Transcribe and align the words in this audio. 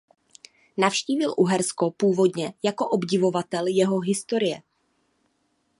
Navštívil 0.77 1.33
Uhersko 1.37 1.91
původně 1.91 2.53
jako 2.63 2.87
obdivovatel 2.89 3.65
jeho 3.67 3.99
historie. 3.99 4.61